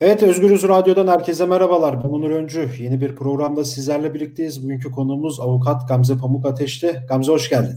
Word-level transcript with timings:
Evet 0.00 0.22
Özgürüz 0.22 0.62
Radyo'dan 0.62 1.08
herkese 1.08 1.46
merhabalar. 1.46 2.04
Ben 2.04 2.08
Onur 2.08 2.30
Öncü. 2.30 2.70
Yeni 2.78 3.00
bir 3.00 3.16
programda 3.16 3.64
sizlerle 3.64 4.14
birlikteyiz. 4.14 4.64
Bugünkü 4.64 4.90
konuğumuz 4.90 5.40
avukat 5.40 5.88
Gamze 5.88 6.18
Pamuk 6.18 6.46
Ateşli. 6.46 7.00
Gamze 7.08 7.32
hoş 7.32 7.50
geldin. 7.50 7.76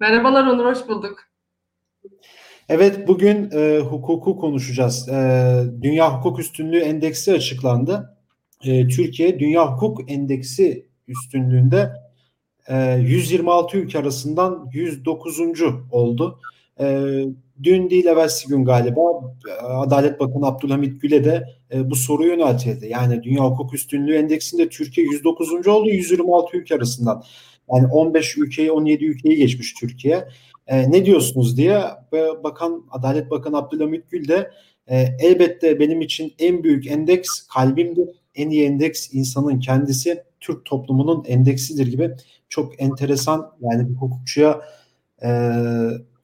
Merhabalar 0.00 0.46
Onur, 0.46 0.64
hoş 0.64 0.88
bulduk. 0.88 1.18
Evet 2.68 3.08
bugün 3.08 3.50
e, 3.52 3.78
hukuku 3.78 4.36
konuşacağız. 4.36 5.08
E, 5.08 5.62
Dünya 5.82 6.18
Hukuk 6.18 6.38
Üstünlüğü 6.38 6.80
Endeksi 6.80 7.32
açıklandı. 7.32 8.16
E, 8.64 8.88
Türkiye 8.88 9.40
Dünya 9.40 9.72
Hukuk 9.72 10.10
Endeksi 10.10 10.86
üstünlüğünde 11.08 11.92
e, 12.68 12.94
126 12.94 13.78
ülke 13.78 13.98
arasından 13.98 14.70
109. 14.72 15.40
oldu. 15.92 16.40
E, 16.80 17.06
dün 17.62 17.90
değil 17.90 18.06
evvelsi 18.06 18.48
gün 18.48 18.64
galiba 18.64 19.00
Adalet 19.62 20.20
Bakanı 20.20 20.46
Abdülhamit 20.46 21.02
Gül'e 21.02 21.24
de 21.24 21.44
e, 21.72 21.90
bu 21.90 21.96
soruyu 21.96 22.30
yöneltildi. 22.30 22.86
Yani 22.86 23.22
Dünya 23.22 23.44
Hukuk 23.44 23.74
Üstünlüğü 23.74 24.14
Endeksinde 24.14 24.68
Türkiye 24.68 25.06
109. 25.06 25.66
oldu 25.66 25.90
126 25.90 26.56
ülke 26.56 26.74
arasından. 26.74 27.22
Yani 27.74 27.86
15 27.86 28.36
ülkeyi 28.36 28.72
17 28.72 29.04
ülkeyi 29.04 29.36
geçmiş 29.36 29.74
Türkiye. 29.74 30.28
E, 30.66 30.90
ne 30.90 31.04
diyorsunuz 31.04 31.56
diye 31.56 31.82
ve 32.12 32.44
Bakan 32.44 32.84
Adalet 32.90 33.30
Bakanı 33.30 33.56
Abdülhamit 33.56 34.10
Gül 34.10 34.28
de 34.28 34.50
e, 34.86 35.06
elbette 35.20 35.80
benim 35.80 36.00
için 36.00 36.34
en 36.38 36.64
büyük 36.64 36.86
endeks 36.86 37.46
kalbimdir. 37.46 38.08
En 38.34 38.50
iyi 38.50 38.64
endeks 38.64 39.14
insanın 39.14 39.60
kendisi. 39.60 40.22
Türk 40.40 40.64
toplumunun 40.64 41.24
endeksidir 41.24 41.86
gibi 41.86 42.10
çok 42.48 42.82
enteresan 42.82 43.52
yani 43.60 43.88
bir 43.88 43.94
hukukçuya 43.94 44.60
e, 45.22 45.28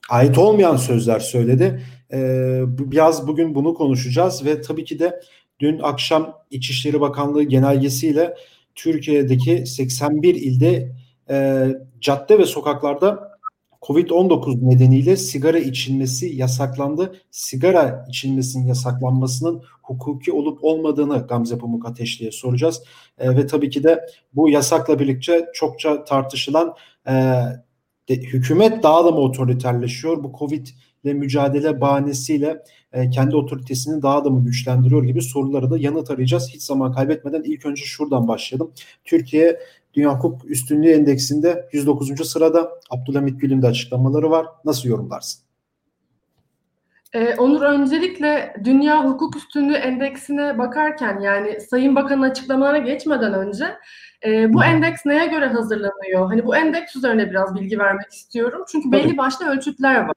ait 0.08 0.38
olmayan 0.38 0.76
sözler 0.76 1.20
söyledi. 1.20 1.82
Ee, 2.12 2.62
biraz 2.66 3.28
bugün 3.28 3.54
bunu 3.54 3.74
konuşacağız 3.74 4.44
ve 4.44 4.60
tabii 4.60 4.84
ki 4.84 4.98
de 4.98 5.20
dün 5.60 5.78
akşam 5.78 6.34
İçişleri 6.50 7.00
Bakanlığı 7.00 7.42
genelgesiyle 7.42 8.34
Türkiye'deki 8.74 9.66
81 9.66 10.34
ilde 10.34 10.92
e, 11.30 11.66
cadde 12.00 12.38
ve 12.38 12.46
sokaklarda 12.46 13.36
Covid-19 13.82 14.70
nedeniyle 14.70 15.16
sigara 15.16 15.58
içilmesi 15.58 16.26
yasaklandı. 16.26 17.16
Sigara 17.30 18.06
içilmesinin 18.08 18.66
yasaklanmasının 18.66 19.62
hukuki 19.82 20.32
olup 20.32 20.64
olmadığını 20.64 21.26
Gamze 21.26 21.58
Pamuk 21.58 21.86
Ateşli'ye 21.86 22.32
soracağız. 22.32 22.82
E, 23.18 23.36
ve 23.36 23.46
tabii 23.46 23.70
ki 23.70 23.84
de 23.84 24.06
bu 24.32 24.50
yasakla 24.50 24.98
birlikte 24.98 25.46
çokça 25.54 26.04
tartışılan 26.04 26.74
e, 27.08 27.42
hükümet 28.08 28.82
daha 28.82 29.04
da 29.04 29.10
mı 29.10 29.18
otoriterleşiyor? 29.18 30.24
Bu 30.24 30.32
Covid 30.38 30.66
ile 31.04 31.14
mücadele 31.14 31.80
bahanesiyle 31.80 32.62
e, 32.92 33.10
kendi 33.10 33.36
otoritesini 33.36 34.02
daha 34.02 34.24
da 34.24 34.30
mı 34.30 34.44
güçlendiriyor 34.44 35.04
gibi 35.04 35.22
soruları 35.22 35.70
da 35.70 35.78
yanıt 35.78 36.10
arayacağız. 36.10 36.50
Hiç 36.54 36.62
zaman 36.62 36.92
kaybetmeden 36.92 37.42
ilk 37.42 37.66
önce 37.66 37.84
şuradan 37.84 38.28
başlayalım. 38.28 38.72
Türkiye 39.04 39.60
Dünya 39.94 40.14
Hukuk 40.14 40.50
Üstünlüğü 40.50 40.90
Endeksinde 40.90 41.68
109. 41.72 42.28
sırada 42.28 42.70
Abdülhamit 42.90 43.40
Gül'ün 43.40 43.62
de 43.62 43.66
açıklamaları 43.66 44.30
var. 44.30 44.46
Nasıl 44.64 44.88
yorumlarsın? 44.88 45.46
Ee, 47.12 47.34
Onur 47.34 47.62
öncelikle 47.62 48.54
Dünya 48.64 49.04
Hukuk 49.04 49.36
Üstünlüğü 49.36 49.74
Endeksine 49.74 50.58
bakarken 50.58 51.20
yani 51.20 51.60
Sayın 51.60 51.96
Bakan'ın 51.96 52.22
açıklamalarına 52.22 52.78
geçmeden 52.78 53.34
önce 53.34 53.64
e, 54.24 54.52
bu 54.52 54.64
endeks 54.64 55.06
neye 55.06 55.26
göre 55.26 55.46
hazırlanıyor? 55.46 56.26
Hani 56.26 56.46
bu 56.46 56.56
endeks 56.56 56.96
üzerine 56.96 57.30
biraz 57.30 57.54
bilgi 57.54 57.78
vermek 57.78 58.12
istiyorum. 58.12 58.64
Çünkü 58.72 58.92
belli 58.92 59.16
başlı 59.16 59.46
ölçütler 59.46 59.94
var. 59.94 60.14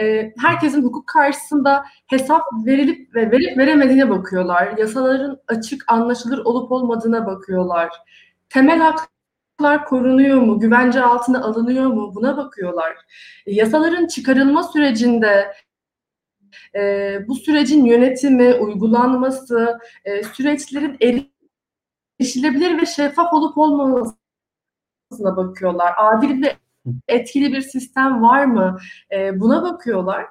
E, 0.00 0.32
herkesin 0.38 0.82
hukuk 0.82 1.06
karşısında 1.06 1.84
hesap 2.06 2.42
verilip 2.66 3.14
ve 3.14 3.30
verip 3.30 3.58
veremediğine 3.58 4.10
bakıyorlar. 4.10 4.78
Yasaların 4.78 5.40
açık 5.48 5.92
anlaşılır 5.92 6.38
olup 6.38 6.72
olmadığına 6.72 7.26
bakıyorlar. 7.26 7.90
Temel 8.48 8.78
haklar 8.78 9.84
korunuyor 9.84 10.40
mu? 10.40 10.60
Güvence 10.60 11.02
altına 11.02 11.44
alınıyor 11.44 11.86
mu? 11.86 12.14
Buna 12.14 12.36
bakıyorlar. 12.36 12.96
E, 13.46 13.52
yasaların 13.54 14.06
çıkarılma 14.06 14.62
sürecinde 14.62 15.52
e, 16.74 17.18
bu 17.28 17.34
sürecin 17.34 17.84
yönetimi, 17.84 18.54
uygulanması, 18.54 19.78
e, 20.04 20.22
süreçlerin 20.22 20.96
erişilebilir 22.20 22.82
ve 22.82 22.86
şeffaf 22.86 23.32
olup 23.32 23.58
olmamasına 23.58 24.16
bakıyorlar. 25.36 25.94
Adil 25.96 26.42
ve 26.42 26.56
etkili 27.08 27.52
bir 27.52 27.60
sistem 27.60 28.22
var 28.22 28.44
mı? 28.44 28.78
E, 29.12 29.40
buna 29.40 29.62
bakıyorlar. 29.62 30.26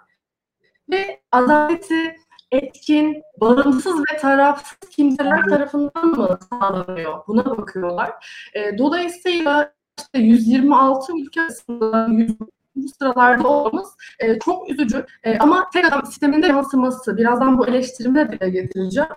Ve 0.89 1.21
adaleti 1.31 2.15
etkin, 2.51 3.23
bağımsız 3.41 3.99
ve 3.99 4.17
tarafsız 4.17 4.89
kimseler 4.91 5.43
tarafından 5.43 6.05
mı 6.05 6.39
sağlanıyor? 6.49 7.27
Buna 7.27 7.57
bakıyorlar. 7.57 8.11
E, 8.53 8.77
dolayısıyla 8.77 9.73
işte 9.99 10.19
126 10.19 11.17
ülke 11.17 11.41
arasında 11.41 12.07
100 12.11 12.35
bu 12.83 12.87
sıralarda 12.89 13.47
olmamız 13.47 13.89
e, 14.19 14.39
çok 14.39 14.69
üzücü. 14.69 15.05
E, 15.23 15.37
ama 15.37 15.69
tek 15.73 15.85
adam 15.85 16.05
sisteminde 16.05 16.47
yansıması, 16.47 17.17
birazdan 17.17 17.57
bu 17.57 17.67
eleştirimi 17.67 18.31
dile 18.31 18.49
getireceğim. 18.49 19.09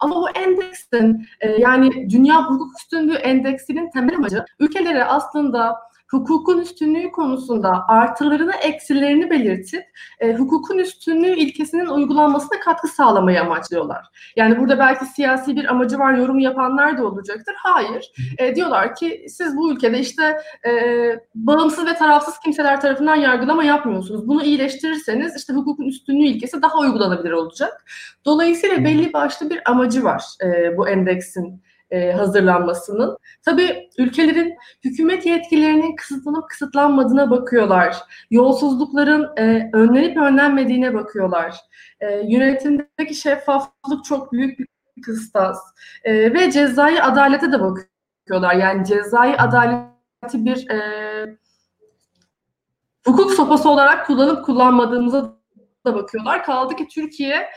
Ama 0.00 0.16
bu 0.16 0.30
endeksin, 0.30 1.26
e, 1.40 1.50
yani 1.50 2.10
Dünya 2.10 2.50
Hukuk 2.50 2.78
Üstünlüğü 2.80 3.14
Endeksinin 3.14 3.90
temel 3.90 4.16
amacı 4.16 4.44
ülkelere 4.58 5.04
aslında 5.04 5.88
hukukun 6.10 6.58
üstünlüğü 6.58 7.10
konusunda 7.10 7.88
artılarını 7.88 8.54
eksilerini 8.54 9.30
belirtip 9.30 9.84
e, 10.20 10.34
hukukun 10.34 10.78
üstünlüğü 10.78 11.36
ilkesinin 11.36 11.86
uygulanmasına 11.86 12.60
katkı 12.60 12.88
sağlamayı 12.88 13.40
amaçlıyorlar. 13.40 14.06
Yani 14.36 14.60
burada 14.60 14.78
belki 14.78 15.04
siyasi 15.04 15.56
bir 15.56 15.64
amacı 15.64 15.98
var 15.98 16.12
yorum 16.12 16.38
yapanlar 16.38 16.98
da 16.98 17.06
olacaktır. 17.06 17.54
Hayır. 17.58 18.12
E, 18.38 18.54
diyorlar 18.54 18.94
ki 18.94 19.26
siz 19.28 19.56
bu 19.56 19.72
ülkede 19.72 19.98
işte 19.98 20.38
e, 20.68 20.72
bağımsız 21.34 21.86
ve 21.86 21.94
tarafsız 21.94 22.38
kimseler 22.38 22.80
tarafından 22.80 23.16
yargılama 23.16 23.64
yapmıyorsunuz. 23.64 24.28
Bunu 24.28 24.44
iyileştirirseniz 24.44 25.36
işte 25.36 25.52
hukukun 25.52 25.84
üstünlüğü 25.84 26.26
ilkesi 26.26 26.62
daha 26.62 26.78
uygulanabilir 26.78 27.32
olacak. 27.32 27.84
Dolayısıyla 28.24 28.84
belli 28.84 29.12
başlı 29.12 29.50
bir 29.50 29.70
amacı 29.70 30.04
var 30.04 30.24
e, 30.44 30.76
bu 30.76 30.88
endeksin 30.88 31.62
e, 31.90 32.12
hazırlanmasının. 32.12 33.18
Tabii 33.44 33.88
ülkelerin 33.98 34.56
hükümet 34.84 35.26
yetkilerinin 35.26 35.96
kısıtlanıp 35.96 36.48
kısıtlanmadığına 36.50 37.30
bakıyorlar. 37.30 37.96
Yolsuzlukların 38.30 39.36
e, 39.36 39.70
önlenip 39.72 40.16
önlenmediğine 40.16 40.94
bakıyorlar. 40.94 41.56
E, 42.00 42.06
yönetimdeki 42.14 43.14
şeffaflık 43.14 44.04
çok 44.04 44.32
büyük 44.32 44.58
bir 44.58 44.66
kıstas. 45.02 45.58
E, 46.04 46.34
ve 46.34 46.50
cezai 46.50 47.02
adalete 47.02 47.52
de 47.52 47.60
bakıyorlar. 47.60 48.54
Yani 48.54 48.86
cezai 48.86 49.36
adaleti 49.36 50.44
bir 50.44 50.70
e, 50.70 50.78
hukuk 53.06 53.30
sopası 53.30 53.70
olarak 53.70 54.06
kullanıp 54.06 54.44
kullanmadığımıza 54.44 55.38
da 55.86 55.94
bakıyorlar. 55.94 56.44
Kaldı 56.44 56.76
ki 56.76 56.88
Türkiye 56.88 57.50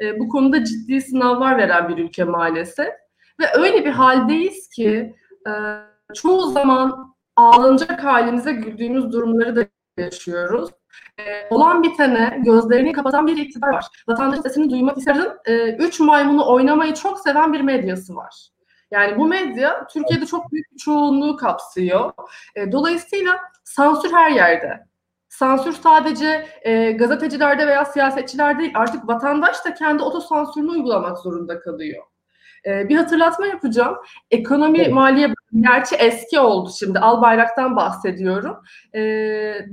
e, 0.00 0.18
bu 0.18 0.28
konuda 0.28 0.64
ciddi 0.64 1.00
sınavlar 1.00 1.58
veren 1.58 1.88
bir 1.88 1.98
ülke 1.98 2.24
maalesef. 2.24 3.01
Ve 3.40 3.44
öyle 3.54 3.84
bir 3.84 3.90
haldeyiz 3.90 4.68
ki 4.68 5.14
e, 5.46 5.52
çoğu 6.14 6.50
zaman 6.50 7.14
ağlanacak 7.36 8.04
halimize 8.04 8.52
güldüğümüz 8.52 9.12
durumları 9.12 9.56
da 9.56 9.64
yaşıyoruz. 9.98 10.70
E, 11.18 11.22
olan 11.50 11.82
bitene 11.82 12.40
gözlerini 12.44 12.92
kapatan 12.92 13.26
bir 13.26 13.36
iktidar 13.36 13.68
var. 13.68 13.86
Vatandaş 14.08 14.40
sesini 14.40 14.70
duymak 14.70 14.98
isterin. 14.98 15.28
E, 15.44 15.76
üç 15.76 16.00
maymunu 16.00 16.52
oynamayı 16.52 16.94
çok 16.94 17.20
seven 17.20 17.52
bir 17.52 17.60
medyası 17.60 18.16
var. 18.16 18.48
Yani 18.90 19.18
bu 19.18 19.26
medya 19.26 19.86
Türkiye'de 19.86 20.26
çok 20.26 20.52
büyük 20.52 20.72
bir 20.72 20.78
çoğunluğu 20.78 21.36
kapsıyor. 21.36 22.12
E, 22.56 22.72
dolayısıyla 22.72 23.40
sansür 23.64 24.12
her 24.12 24.30
yerde. 24.30 24.86
Sansür 25.28 25.72
sadece 25.72 26.46
e, 26.62 26.92
gazetecilerde 26.92 27.66
veya 27.66 27.84
siyasetçilerde 27.84 28.58
değil 28.58 28.72
artık 28.74 29.08
vatandaş 29.08 29.64
da 29.64 29.74
kendi 29.74 30.02
otosansürünü 30.02 30.70
uygulamak 30.70 31.18
zorunda 31.18 31.60
kalıyor. 31.60 32.04
E, 32.66 32.88
bir 32.88 32.96
hatırlatma 32.96 33.46
yapacağım. 33.46 33.96
Ekonomi 34.30 34.78
evet. 34.78 34.92
maliye 34.92 35.34
gerçi 35.60 35.94
eski 35.96 36.40
oldu 36.40 36.70
şimdi. 36.78 36.98
Al 36.98 37.22
bayraktan 37.22 37.76
bahsediyorum. 37.76 38.56
E, 38.94 39.00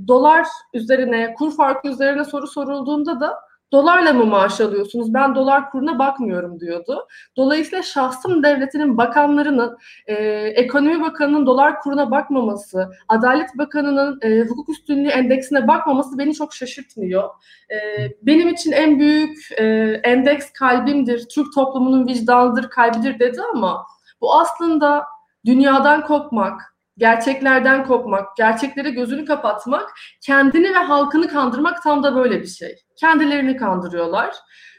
dolar 0.08 0.46
üzerine, 0.74 1.34
kur 1.34 1.56
farkı 1.56 1.88
üzerine 1.88 2.24
soru 2.24 2.46
sorulduğunda 2.46 3.20
da 3.20 3.49
dolarla 3.72 4.12
mı 4.12 4.26
maaş 4.26 4.60
alıyorsunuz? 4.60 5.14
Ben 5.14 5.34
dolar 5.34 5.70
kuruna 5.70 5.98
bakmıyorum 5.98 6.60
diyordu. 6.60 7.06
Dolayısıyla 7.36 7.82
şahsım 7.82 8.42
devletinin 8.42 8.96
bakanlarının, 8.96 9.78
e, 10.06 10.14
ekonomi 10.54 11.02
bakanının 11.02 11.46
dolar 11.46 11.80
kuruna 11.80 12.10
bakmaması, 12.10 12.90
adalet 13.08 13.58
bakanının 13.58 14.18
e, 14.22 14.40
hukuk 14.40 14.68
üstünlüğü 14.68 15.08
endeksine 15.08 15.68
bakmaması 15.68 16.18
beni 16.18 16.34
çok 16.34 16.54
şaşırtmıyor. 16.54 17.30
E, 17.70 17.76
benim 18.22 18.48
için 18.48 18.72
en 18.72 18.98
büyük 18.98 19.38
e, 19.58 19.64
endeks 20.04 20.52
kalbimdir, 20.52 21.28
Türk 21.28 21.54
toplumunun 21.54 22.06
vicdanıdır, 22.06 22.70
kalbidir 22.70 23.18
dedi 23.18 23.40
ama 23.54 23.86
bu 24.20 24.34
aslında 24.34 25.04
dünyadan 25.46 26.06
kopmak, 26.06 26.69
gerçeklerden 27.00 27.86
kopmak, 27.86 28.36
gerçeklere 28.36 28.90
gözünü 28.90 29.24
kapatmak, 29.24 29.90
kendini 30.22 30.70
ve 30.70 30.78
halkını 30.78 31.28
kandırmak 31.28 31.82
tam 31.82 32.02
da 32.02 32.16
böyle 32.16 32.42
bir 32.42 32.46
şey. 32.46 32.76
Kendilerini 32.96 33.56
kandırıyorlar, 33.56 34.36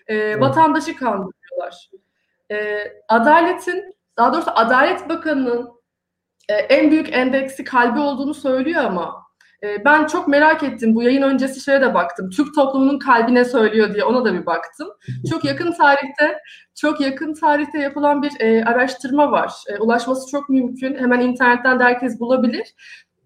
e, 0.07 0.39
vatandaşı 0.39 0.95
kandırıyorlar. 0.95 1.89
E, 2.51 2.83
adaletin, 3.09 3.95
daha 4.17 4.33
doğrusu 4.33 4.51
Adalet 4.55 5.09
Bakanı'nın 5.09 5.71
e, 6.49 6.53
en 6.53 6.91
büyük 6.91 7.13
endeksi 7.13 7.63
kalbi 7.63 7.99
olduğunu 7.99 8.33
söylüyor 8.33 8.83
ama 8.83 9.23
e, 9.63 9.85
ben 9.85 10.05
çok 10.05 10.27
merak 10.27 10.63
ettim. 10.63 10.95
Bu 10.95 11.03
yayın 11.03 11.21
öncesi 11.21 11.61
şeye 11.61 11.81
de 11.81 11.93
baktım. 11.93 12.29
Türk 12.29 12.55
toplumunun 12.55 12.99
kalbi 12.99 13.35
ne 13.35 13.45
söylüyor 13.45 13.93
diye 13.93 14.03
ona 14.03 14.25
da 14.25 14.33
bir 14.33 14.45
baktım. 14.45 14.87
Çok 15.29 15.45
yakın 15.45 15.71
tarihte 15.71 16.39
çok 16.75 17.01
yakın 17.01 17.33
tarihte 17.33 17.79
yapılan 17.79 18.23
bir 18.23 18.31
e, 18.39 18.65
araştırma 18.65 19.31
var. 19.31 19.53
E, 19.67 19.77
ulaşması 19.77 20.31
çok 20.31 20.49
mümkün. 20.49 20.95
Hemen 20.95 21.19
internetten 21.19 21.79
de 21.79 21.83
herkes 21.83 22.19
bulabilir. 22.19 22.73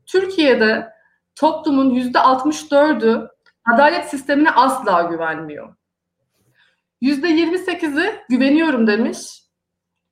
Türkiye'de 0.05 0.89
toplumun 1.35 1.89
yüzde 1.89 2.17
64'ü 2.17 3.27
adalet 3.73 4.09
sistemine 4.09 4.51
asla 4.51 5.01
güvenmiyor. 5.01 5.75
Yüzde 7.01 7.27
28'i 7.27 8.15
güveniyorum 8.29 8.87
demiş. 8.87 9.17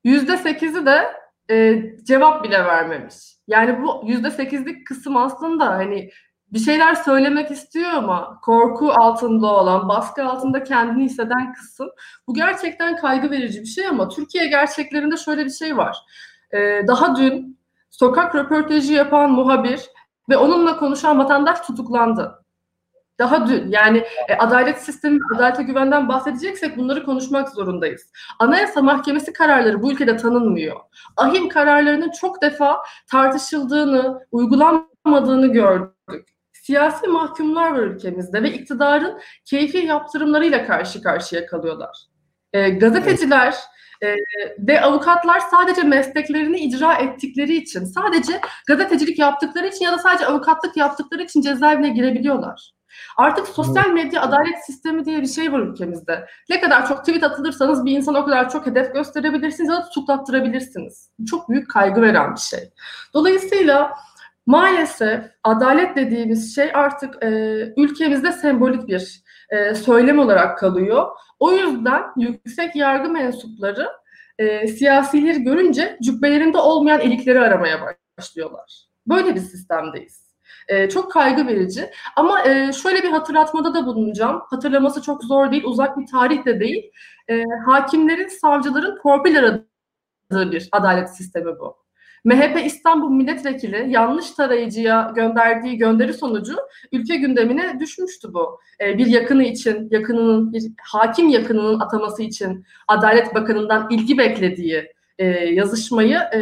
Yüzde 0.03 0.33
8'i 0.33 0.85
de 0.85 1.07
e, 1.49 1.83
cevap 2.03 2.43
bile 2.43 2.65
vermemiş. 2.65 3.32
Yani 3.47 3.83
bu 3.83 4.01
yüzde 4.05 4.31
sekizlik 4.31 4.87
kısım 4.87 5.17
aslında 5.17 5.65
hani 5.65 6.09
bir 6.53 6.59
şeyler 6.59 6.95
söylemek 6.95 7.51
istiyor 7.51 7.89
ama 7.89 8.39
korku 8.41 8.91
altında 8.91 9.47
olan, 9.47 9.89
baskı 9.89 10.25
altında 10.25 10.63
kendini 10.63 11.03
hisseden 11.03 11.53
kısım. 11.53 11.89
Bu 12.27 12.33
gerçekten 12.33 12.97
kaygı 12.97 13.31
verici 13.31 13.61
bir 13.61 13.65
şey 13.65 13.87
ama 13.87 14.09
Türkiye 14.09 14.47
gerçeklerinde 14.47 15.17
şöyle 15.17 15.45
bir 15.45 15.49
şey 15.49 15.77
var. 15.77 15.97
Ee, 16.51 16.81
daha 16.87 17.15
dün 17.15 17.59
sokak 17.89 18.35
röportajı 18.35 18.93
yapan 18.93 19.31
muhabir 19.31 19.81
ve 20.29 20.37
onunla 20.37 20.79
konuşan 20.79 21.19
vatandaş 21.19 21.61
tutuklandı. 21.61 22.42
Daha 23.23 23.47
dün 23.47 23.71
yani 23.71 24.03
e, 24.29 24.35
adalet 24.37 24.81
sistemi, 24.81 25.19
adalete 25.35 25.63
güvenden 25.63 26.07
bahsedeceksek 26.07 26.77
bunları 26.77 27.05
konuşmak 27.05 27.49
zorundayız. 27.49 28.11
Anayasa 28.39 28.81
Mahkemesi 28.81 29.33
kararları 29.33 29.81
bu 29.81 29.91
ülkede 29.91 30.17
tanınmıyor. 30.17 30.79
Ahim 31.17 31.49
kararlarının 31.49 32.11
çok 32.21 32.41
defa 32.41 32.77
tartışıldığını, 33.11 34.19
uygulanmadığını 34.31 35.47
gördük. 35.47 36.29
Siyasi 36.53 37.07
mahkumlar 37.07 37.71
var 37.71 37.79
ülkemizde 37.79 38.43
ve 38.43 38.53
iktidarın 38.53 39.19
keyfi 39.45 39.77
yaptırımlarıyla 39.77 40.65
karşı 40.65 41.01
karşıya 41.01 41.45
kalıyorlar. 41.45 41.97
E, 42.53 42.69
gazeteciler, 42.69 43.55
e, 44.03 44.15
ve 44.59 44.81
avukatlar 44.81 45.39
sadece 45.39 45.83
mesleklerini 45.83 46.59
icra 46.59 46.93
ettikleri 46.93 47.55
için, 47.55 47.85
sadece 47.85 48.41
gazetecilik 48.67 49.19
yaptıkları 49.19 49.67
için 49.67 49.85
ya 49.85 49.91
da 49.91 49.97
sadece 49.97 50.25
avukatlık 50.25 50.77
yaptıkları 50.77 51.23
için 51.23 51.41
cezaevine 51.41 51.89
girebiliyorlar. 51.89 52.73
Artık 53.17 53.47
sosyal 53.47 53.89
medya 53.89 54.21
adalet 54.21 54.65
sistemi 54.65 55.05
diye 55.05 55.21
bir 55.21 55.27
şey 55.27 55.51
var 55.51 55.59
ülkemizde. 55.59 56.27
Ne 56.49 56.61
kadar 56.61 56.87
çok 56.87 56.99
tweet 56.99 57.23
atılırsanız 57.23 57.85
bir 57.85 57.91
insan 57.91 58.15
o 58.15 58.25
kadar 58.25 58.49
çok 58.49 58.65
hedef 58.65 58.93
gösterebilirsiniz 58.93 59.69
ya 59.69 59.75
da 59.75 59.83
tutuklattırabilirsiniz. 59.83 61.09
Çok 61.29 61.49
büyük 61.49 61.69
kaygı 61.69 62.01
veren 62.01 62.35
bir 62.35 62.39
şey. 62.39 62.69
Dolayısıyla 63.13 63.93
maalesef 64.45 65.23
adalet 65.43 65.95
dediğimiz 65.95 66.55
şey 66.55 66.71
artık 66.73 67.23
e, 67.23 67.29
ülkemizde 67.77 68.31
sembolik 68.31 68.87
bir 68.87 69.23
e, 69.49 69.75
söylem 69.75 70.19
olarak 70.19 70.57
kalıyor. 70.57 71.07
O 71.39 71.51
yüzden 71.51 72.03
yüksek 72.17 72.75
yargı 72.75 73.09
mensupları 73.09 73.89
e, 74.37 74.67
siyasileri 74.67 75.43
görünce 75.43 75.97
cübbelerinde 76.03 76.57
olmayan 76.57 77.01
ilikleri 77.01 77.39
aramaya 77.39 77.79
başlıyorlar. 78.17 78.85
Böyle 79.07 79.35
bir 79.35 79.39
sistemdeyiz. 79.39 80.22
E, 80.67 80.89
çok 80.89 81.11
kaygı 81.11 81.47
verici. 81.47 81.89
Ama 82.15 82.47
e, 82.47 82.73
şöyle 82.73 83.03
bir 83.03 83.09
hatırlatmada 83.09 83.73
da 83.73 83.85
bulunacağım. 83.85 84.41
Hatırlaması 84.49 85.01
çok 85.01 85.23
zor 85.23 85.51
değil, 85.51 85.63
uzak 85.63 85.97
bir 85.97 86.07
tarih 86.07 86.45
de 86.45 86.59
değil. 86.59 86.91
E, 87.29 87.43
hakimlerin, 87.65 88.27
savcıların 88.27 89.01
torpil 89.03 89.39
aradığı 89.39 90.51
bir 90.51 90.69
adalet 90.71 91.09
sistemi 91.09 91.59
bu. 91.59 91.83
MHP 92.25 92.65
İstanbul 92.65 93.09
Milletvekili 93.09 93.85
yanlış 93.89 94.31
tarayıcıya 94.31 95.11
gönderdiği 95.15 95.77
gönderi 95.77 96.13
sonucu 96.13 96.55
ülke 96.91 97.15
gündemine 97.15 97.79
düşmüştü 97.79 98.33
bu. 98.33 98.59
E, 98.81 98.97
bir 98.97 99.05
yakını 99.05 99.43
için, 99.43 99.87
yakınının, 99.91 100.53
bir 100.53 100.63
hakim 100.81 101.29
yakınının 101.29 101.79
ataması 101.79 102.23
için 102.23 102.65
Adalet 102.87 103.35
Bakanı'ndan 103.35 103.87
ilgi 103.89 104.17
beklediği 104.17 104.93
e, 105.19 105.25
yazışmayı 105.29 106.17
e, 106.17 106.39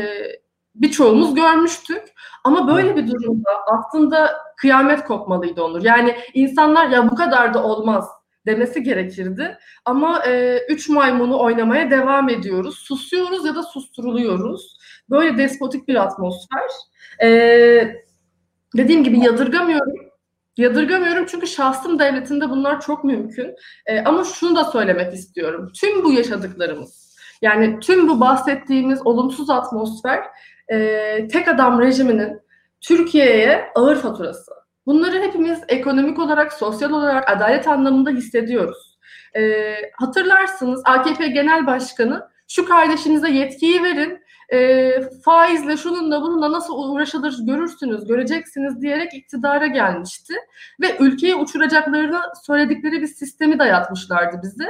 birçoğumuz 0.75 1.35
görmüştük. 1.35 2.03
Ama 2.43 2.67
böyle 2.67 2.95
bir 2.95 3.07
durumda 3.07 3.49
aslında 3.67 4.37
kıyamet 4.57 5.03
kopmalıydı 5.03 5.63
Onur. 5.63 5.83
Yani 5.83 6.17
insanlar 6.33 6.87
ya 6.87 7.11
bu 7.11 7.15
kadar 7.15 7.53
da 7.53 7.63
olmaz 7.63 8.07
demesi 8.45 8.83
gerekirdi. 8.83 9.57
Ama 9.85 10.23
e, 10.25 10.59
üç 10.69 10.89
maymunu 10.89 11.39
oynamaya 11.39 11.91
devam 11.91 12.29
ediyoruz. 12.29 12.75
Susuyoruz 12.75 13.45
ya 13.45 13.55
da 13.55 13.63
susturuluyoruz. 13.63 14.77
Böyle 15.09 15.37
despotik 15.37 15.87
bir 15.87 15.95
atmosfer. 15.95 16.69
E, 17.21 17.27
dediğim 18.77 19.03
gibi 19.03 19.19
yadırgamıyorum. 19.19 20.11
Yadırgamıyorum 20.57 21.25
çünkü 21.25 21.47
şahsım 21.47 21.99
devletinde 21.99 22.49
bunlar 22.49 22.81
çok 22.81 23.03
mümkün. 23.03 23.55
E, 23.85 23.99
ama 24.03 24.23
şunu 24.23 24.55
da 24.55 24.63
söylemek 24.63 25.13
istiyorum. 25.13 25.71
Tüm 25.81 26.03
bu 26.03 26.11
yaşadıklarımız, 26.11 27.15
yani 27.41 27.79
tüm 27.79 28.09
bu 28.09 28.19
bahsettiğimiz 28.19 29.07
olumsuz 29.07 29.49
atmosfer 29.49 30.23
e, 30.71 31.27
tek 31.27 31.47
adam 31.47 31.81
rejiminin 31.81 32.41
Türkiye'ye 32.81 33.71
ağır 33.75 33.95
faturası. 33.95 34.51
Bunları 34.85 35.21
hepimiz 35.21 35.59
ekonomik 35.67 36.19
olarak, 36.19 36.53
sosyal 36.53 36.91
olarak, 36.91 37.29
adalet 37.29 37.67
anlamında 37.67 38.09
hissediyoruz. 38.09 38.97
E, 39.35 39.73
hatırlarsınız 39.93 40.81
AKP 40.85 41.27
Genel 41.27 41.67
Başkanı 41.67 42.29
şu 42.47 42.65
kardeşinize 42.65 43.29
yetkiyi 43.31 43.83
verin, 43.83 44.21
e, 44.53 44.91
faizle 45.25 45.77
şununla 45.77 46.21
bununla 46.21 46.51
nasıl 46.51 46.73
uğraşılır 46.77 47.35
görürsünüz, 47.47 48.07
göreceksiniz 48.07 48.81
diyerek 48.81 49.13
iktidara 49.13 49.67
gelmişti. 49.67 50.33
Ve 50.81 50.97
ülkeyi 50.99 51.35
uçuracaklarını 51.35 52.19
söyledikleri 52.45 53.01
bir 53.01 53.07
sistemi 53.07 53.59
dayatmışlardı 53.59 54.39
bize. 54.43 54.67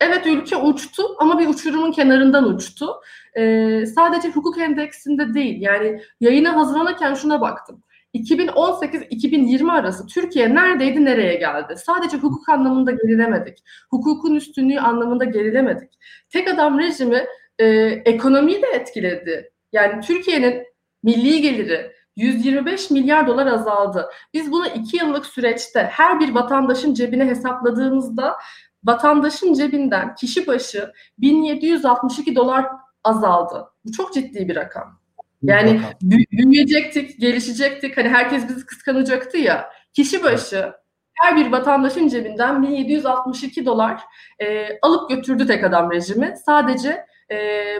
Evet 0.00 0.26
ülke 0.26 0.56
uçtu 0.56 1.02
ama 1.18 1.38
bir 1.38 1.48
uçurumun 1.48 1.92
kenarından 1.92 2.44
uçtu. 2.54 3.00
Ee, 3.38 3.84
sadece 3.94 4.28
hukuk 4.28 4.58
endeksinde 4.58 5.34
değil 5.34 5.60
yani 5.60 6.02
yayına 6.20 6.56
hazırlanırken 6.56 7.14
şuna 7.14 7.40
baktım. 7.40 7.82
2018-2020 8.14 9.72
arası 9.72 10.06
Türkiye 10.06 10.54
neredeydi 10.54 11.04
nereye 11.04 11.34
geldi? 11.34 11.74
Sadece 11.76 12.16
hukuk 12.16 12.48
anlamında 12.48 12.90
gerilemedik. 12.90 13.58
Hukukun 13.90 14.34
üstünlüğü 14.34 14.80
anlamında 14.80 15.24
gerilemedik. 15.24 15.98
Tek 16.30 16.48
adam 16.48 16.78
rejimi 16.78 17.26
e, 17.58 17.66
ekonomiyi 18.04 18.62
de 18.62 18.66
etkiledi. 18.66 19.50
Yani 19.72 20.00
Türkiye'nin 20.00 20.62
milli 21.02 21.40
geliri 21.40 21.92
125 22.16 22.90
milyar 22.90 23.26
dolar 23.26 23.46
azaldı. 23.46 24.10
Biz 24.34 24.52
bunu 24.52 24.66
iki 24.66 24.96
yıllık 24.96 25.26
süreçte 25.26 25.88
her 25.92 26.20
bir 26.20 26.34
vatandaşın 26.34 26.94
cebine 26.94 27.26
hesapladığımızda 27.26 28.36
vatandaşın 28.84 29.54
cebinden 29.54 30.14
kişi 30.14 30.46
başı 30.46 30.92
1762 31.18 32.36
dolar 32.36 32.66
azaldı. 33.04 33.66
Bu 33.84 33.92
çok 33.92 34.14
ciddi 34.14 34.48
bir 34.48 34.56
rakam. 34.56 35.00
Yani 35.42 35.80
büyüyecektik, 36.02 37.20
gelişecektik. 37.20 37.96
Hani 37.96 38.08
herkes 38.08 38.48
bizi 38.48 38.66
kıskanacaktı 38.66 39.38
ya. 39.38 39.70
Kişi 39.92 40.22
başı 40.22 40.72
her 41.14 41.36
bir 41.36 41.52
vatandaşın 41.52 42.08
cebinden 42.08 42.62
1762 42.62 43.66
dolar 43.66 44.00
e, 44.38 44.78
alıp 44.82 45.10
götürdü 45.10 45.46
tek 45.46 45.64
adam 45.64 45.90
rejimi. 45.92 46.34
Sadece 46.46 47.04
e, 47.30 47.36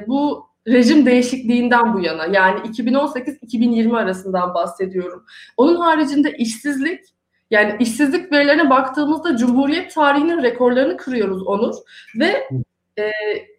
bu 0.06 0.48
rejim 0.68 1.06
değişikliğinden 1.06 1.94
bu 1.94 2.00
yana 2.00 2.26
yani 2.26 2.60
2018-2020 2.60 3.96
arasından 3.96 4.54
bahsediyorum. 4.54 5.24
Onun 5.56 5.76
haricinde 5.76 6.36
işsizlik 6.36 7.00
yani 7.50 7.76
işsizlik 7.80 8.32
verilerine 8.32 8.70
baktığımızda 8.70 9.36
Cumhuriyet 9.36 9.94
tarihinin 9.94 10.42
rekorlarını 10.42 10.96
kırıyoruz 10.96 11.46
Onur 11.46 11.74
ve 12.18 12.48
e, 12.98 13.12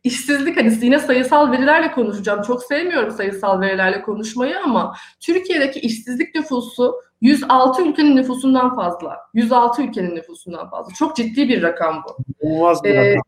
işsizlik 0.04 0.58
hani 0.58 0.74
yine 0.82 1.00
sayısal 1.00 1.52
verilerle 1.52 1.92
konuşacağım. 1.92 2.42
Çok 2.42 2.64
sevmiyorum 2.64 3.12
sayısal 3.12 3.62
verilerle 3.62 4.02
konuşmayı 4.02 4.60
ama 4.60 4.96
Türkiye'deki 5.20 5.80
işsizlik 5.80 6.36
nüfusu 6.36 6.96
106 7.22 7.82
ülkenin 7.82 8.16
nüfusundan 8.16 8.76
fazla. 8.76 9.18
106 9.34 9.84
ülkenin 9.84 10.16
nüfusundan 10.16 10.70
fazla. 10.70 10.94
Çok 10.94 11.16
ciddi 11.16 11.50
bir 11.50 11.62
rakam 11.62 12.04
bu. 12.08 12.18
Olmaz 12.40 12.84
bir 12.84 12.90
ee, 12.90 13.10
rakam. 13.12 13.24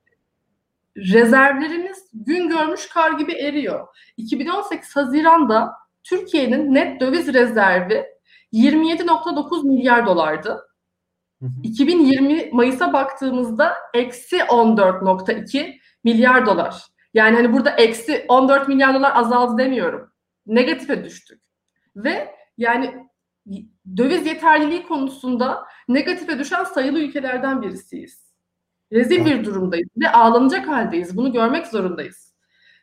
Rezervlerimiz 0.98 2.10
gün 2.14 2.50
görmüş 2.50 2.88
kar 2.88 3.12
gibi 3.12 3.34
eriyor. 3.34 3.88
2018 4.18 4.96
Haziran'da 4.96 5.74
Türkiye'nin 6.04 6.74
net 6.74 7.02
döviz 7.02 7.34
rezervi 7.34 8.06
27.9 8.54 9.68
milyar 9.68 10.06
dolardı. 10.06 10.68
2020 11.64 12.50
Mayıs'a 12.54 12.94
baktığımızda 12.94 13.74
eksi 13.94 14.38
14.2 14.38 15.78
milyar 16.04 16.46
dolar. 16.46 16.86
Yani 17.14 17.36
hani 17.36 17.54
burada 17.54 17.70
eksi 17.70 18.26
14 18.28 18.68
milyar 18.68 18.94
dolar 18.94 19.12
azaldı 19.16 19.58
demiyorum. 19.58 20.12
Negatife 20.46 21.04
düştük. 21.04 21.42
Ve 21.96 22.36
yani 22.58 23.08
döviz 23.98 24.26
yeterliliği 24.26 24.84
konusunda 24.84 25.66
negatife 25.88 26.40
düşen 26.40 26.64
sayılı 26.64 27.00
ülkelerden 27.00 27.62
birisiyiz. 27.62 28.32
Rezil 28.92 29.26
bir 29.26 29.46
durumdayız 29.46 29.90
ve 29.98 30.12
ağlanacak 30.12 30.68
haldeyiz. 30.68 31.18
Bunu 31.18 31.34
görmek 31.34 31.68
zorundayız. 31.68 32.34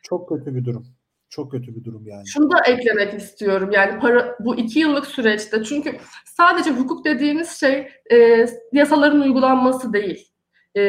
Çok 0.03 0.29
kötü 0.29 0.55
bir 0.55 0.65
durum. 0.65 0.98
Çok 1.29 1.51
kötü 1.51 1.75
bir 1.75 1.83
durum 1.83 2.07
yani. 2.07 2.27
Şunu 2.27 2.51
da 2.51 2.59
eklemek 2.67 3.13
istiyorum. 3.13 3.69
Yani 3.71 3.99
para 3.99 4.35
bu 4.39 4.55
iki 4.55 4.79
yıllık 4.79 5.05
süreçte 5.05 5.63
çünkü 5.63 5.97
sadece 6.25 6.71
hukuk 6.71 7.05
dediğimiz 7.05 7.49
şey 7.49 7.89
e, 8.11 8.45
yasaların 8.73 9.21
uygulanması 9.21 9.93
değil. 9.93 10.31
E, 10.77 10.81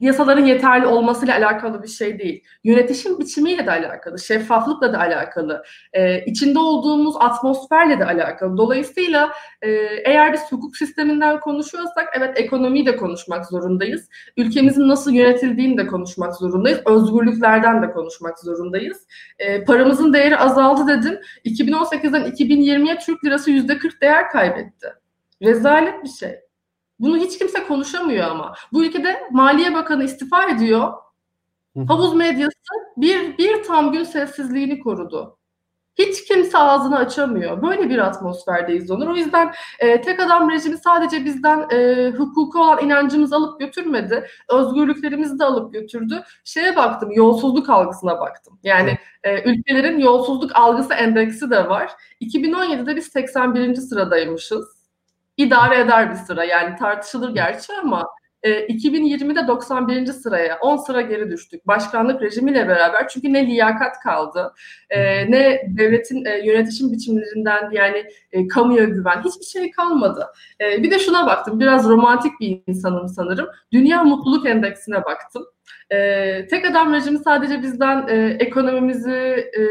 yasaların 0.00 0.44
yeterli 0.44 0.86
olmasıyla 0.86 1.36
alakalı 1.36 1.82
bir 1.82 1.88
şey 1.88 2.18
değil. 2.18 2.44
Yönetişim 2.64 3.18
biçimiyle 3.18 3.66
de 3.66 3.70
alakalı, 3.70 4.18
şeffaflıkla 4.18 4.92
da 4.92 4.98
alakalı, 4.98 5.62
e, 5.92 6.24
içinde 6.24 6.58
olduğumuz 6.58 7.14
atmosferle 7.20 7.98
de 7.98 8.04
alakalı. 8.04 8.56
Dolayısıyla 8.56 9.32
e, 9.62 9.70
eğer 10.04 10.32
biz 10.32 10.40
hukuk 10.52 10.76
sisteminden 10.76 11.40
konuşuyorsak 11.40 12.08
evet 12.18 12.40
ekonomiyi 12.40 12.86
de 12.86 12.96
konuşmak 12.96 13.46
zorundayız. 13.46 14.08
Ülkemizin 14.36 14.88
nasıl 14.88 15.12
yönetildiğini 15.12 15.78
de 15.78 15.86
konuşmak 15.86 16.36
zorundayız. 16.36 16.80
Özgürlüklerden 16.86 17.82
de 17.82 17.90
konuşmak 17.92 18.38
zorundayız. 18.38 19.06
E, 19.38 19.64
paramızın 19.64 20.12
değeri 20.12 20.36
azaldı 20.36 20.98
dedim. 20.98 21.20
2018'den 21.44 22.22
2020'ye 22.22 22.98
Türk 22.98 23.24
lirası 23.24 23.50
%40 23.50 24.00
değer 24.00 24.28
kaybetti. 24.30 24.88
Rezalet 25.42 26.04
bir 26.04 26.08
şey. 26.08 26.49
Bunu 27.00 27.16
hiç 27.16 27.38
kimse 27.38 27.64
konuşamıyor 27.64 28.28
ama. 28.28 28.54
Bu 28.72 28.84
ülkede 28.84 29.22
Maliye 29.30 29.74
Bakanı 29.74 30.04
istifa 30.04 30.48
ediyor. 30.48 30.92
Havuz 31.88 32.14
medyası 32.14 32.54
bir, 32.96 33.38
bir 33.38 33.62
tam 33.62 33.92
gün 33.92 34.04
sessizliğini 34.04 34.80
korudu. 34.80 35.36
Hiç 35.98 36.24
kimse 36.24 36.58
ağzını 36.58 36.98
açamıyor. 36.98 37.62
Böyle 37.62 37.90
bir 37.90 37.98
atmosferdeyiz 37.98 38.90
Onur. 38.90 39.06
O 39.06 39.16
yüzden 39.16 39.52
e, 39.78 40.00
tek 40.00 40.20
adam 40.20 40.50
rejimi 40.50 40.78
sadece 40.78 41.24
bizden 41.24 41.66
e, 41.72 42.10
hukuka 42.10 42.58
olan 42.58 42.84
inancımızı 42.84 43.36
alıp 43.36 43.60
götürmedi. 43.60 44.26
Özgürlüklerimizi 44.48 45.38
de 45.38 45.44
alıp 45.44 45.72
götürdü. 45.72 46.22
Şeye 46.44 46.76
baktım, 46.76 47.10
yolsuzluk 47.12 47.70
algısına 47.70 48.20
baktım. 48.20 48.58
Yani 48.62 48.98
e, 49.24 49.50
ülkelerin 49.50 49.98
yolsuzluk 49.98 50.56
algısı 50.56 50.94
endeksi 50.94 51.50
de 51.50 51.68
var. 51.68 51.92
2017'de 52.20 52.96
biz 52.96 53.06
81. 53.06 53.74
sıradaymışız 53.74 54.79
idare 55.46 55.80
eder 55.80 56.10
bir 56.10 56.16
sıra. 56.16 56.44
Yani 56.44 56.76
tartışılır 56.76 57.34
gerçi 57.34 57.72
ama 57.82 58.06
e, 58.42 58.66
2020'de 58.66 59.48
91. 59.48 60.06
sıraya 60.06 60.58
10 60.58 60.76
sıra 60.76 61.00
geri 61.00 61.30
düştük. 61.30 61.66
Başkanlık 61.66 62.22
rejimiyle 62.22 62.68
beraber 62.68 63.08
çünkü 63.08 63.32
ne 63.32 63.46
liyakat 63.46 64.00
kaldı 64.00 64.52
e, 64.90 65.30
ne 65.30 65.62
devletin 65.66 66.24
e, 66.24 66.46
yönetişim 66.46 66.92
biçimlerinden 66.92 67.70
yani 67.72 68.04
e, 68.32 68.48
kamuya 68.48 68.84
güven 68.84 69.22
hiçbir 69.24 69.44
şey 69.44 69.70
kalmadı. 69.70 70.26
E, 70.60 70.82
bir 70.82 70.90
de 70.90 70.98
şuna 70.98 71.26
baktım 71.26 71.60
biraz 71.60 71.88
romantik 71.88 72.32
bir 72.40 72.62
insanım 72.66 73.08
sanırım. 73.08 73.48
Dünya 73.72 74.04
Mutluluk 74.04 74.46
Endeksine 74.46 75.04
baktım. 75.04 75.46
E, 75.90 76.46
tek 76.46 76.70
adam 76.70 76.92
rejimi 76.92 77.18
sadece 77.18 77.62
bizden 77.62 78.08
e, 78.08 78.36
ekonomimizi 78.40 79.50
e, 79.58 79.62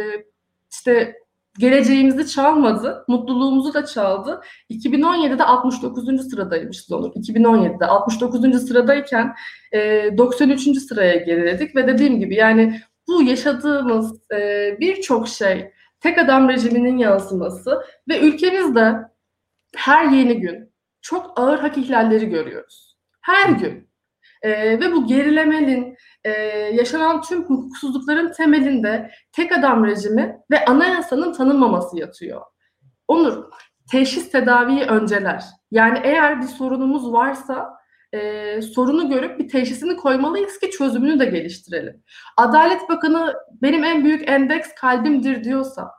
işte 0.71 1.15
geleceğimizi 1.59 2.27
çalmadı, 2.27 3.05
mutluluğumuzu 3.07 3.73
da 3.73 3.85
çaldı. 3.85 4.41
2017'de 4.71 5.43
69. 5.43 6.29
sıradaymışız 6.29 6.91
Onur. 6.91 7.11
2017'de 7.11 7.85
69. 7.85 8.67
sıradayken 8.67 9.35
e, 9.71 10.09
93. 10.17 10.77
sıraya 10.77 11.15
geriledik 11.15 11.75
ve 11.75 11.87
dediğim 11.87 12.19
gibi 12.19 12.35
yani 12.35 12.81
bu 13.07 13.23
yaşadığımız 13.23 14.31
e, 14.31 14.77
birçok 14.79 15.27
şey 15.27 15.71
tek 15.99 16.17
adam 16.17 16.49
rejiminin 16.49 16.97
yansıması 16.97 17.83
ve 18.09 18.19
ülkemizde 18.19 18.95
her 19.75 20.05
yeni 20.05 20.39
gün 20.39 20.73
çok 21.01 21.39
ağır 21.39 21.59
hak 21.59 21.77
ihlalleri 21.77 22.29
görüyoruz. 22.29 22.97
Her 23.21 23.49
gün. 23.49 23.88
E, 24.41 24.79
ve 24.79 24.91
bu 24.91 25.07
gerilemenin, 25.07 25.97
e, 26.23 26.31
yaşanan 26.73 27.21
tüm 27.21 27.43
hukuksuzlukların 27.43 28.31
temelinde 28.31 29.11
tek 29.31 29.51
adam 29.51 29.85
rejimi 29.85 30.37
ve 30.51 30.65
anayasanın 30.65 31.33
tanınmaması 31.33 31.99
yatıyor. 31.99 32.41
Onur, 33.07 33.43
teşhis 33.91 34.31
tedaviyi 34.31 34.83
önceler. 34.83 35.43
Yani 35.71 35.99
eğer 36.03 36.41
bir 36.41 36.47
sorunumuz 36.47 37.13
varsa 37.13 37.79
e, 38.13 38.61
sorunu 38.61 39.09
görüp 39.09 39.39
bir 39.39 39.49
teşhisini 39.49 39.95
koymalıyız 39.95 40.59
ki 40.59 40.71
çözümünü 40.71 41.19
de 41.19 41.25
geliştirelim. 41.25 42.03
Adalet 42.37 42.89
Bakanı 42.89 43.33
benim 43.61 43.83
en 43.83 44.03
büyük 44.03 44.29
endeks 44.29 44.69
kalbimdir 44.75 45.43
diyorsa, 45.43 45.91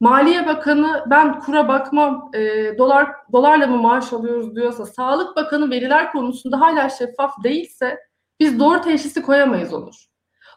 Maliye 0.00 0.46
Bakanı 0.46 1.04
ben 1.10 1.40
kura 1.40 1.68
bakmam, 1.68 2.30
e, 2.34 2.78
dolar 2.78 3.08
dolarla 3.32 3.66
mı 3.66 3.76
maaş 3.76 4.12
alıyoruz 4.12 4.56
diyorsa, 4.56 4.86
Sağlık 4.86 5.36
Bakanı 5.36 5.70
veriler 5.70 6.12
konusunda 6.12 6.60
hala 6.60 6.88
şeffaf 6.88 7.44
değilse 7.44 7.98
biz 8.40 8.60
doğru 8.60 8.80
teşhisi 8.80 9.22
koyamayız 9.22 9.74
olur. 9.74 9.94